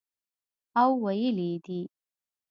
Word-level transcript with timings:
او 0.81 0.89
ویلي 1.03 1.47
یې 1.53 1.57
دي 1.65 1.79